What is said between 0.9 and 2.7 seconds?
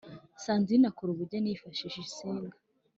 akora ubugeni yifashishije insinga